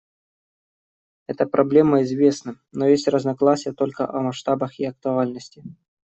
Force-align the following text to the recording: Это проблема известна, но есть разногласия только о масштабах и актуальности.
Это 1.27 1.45
проблема 1.45 2.01
известна, 2.01 2.59
но 2.71 2.87
есть 2.87 3.07
разногласия 3.07 3.71
только 3.71 4.07
о 4.09 4.21
масштабах 4.21 4.79
и 4.79 4.85
актуальности. 4.85 5.63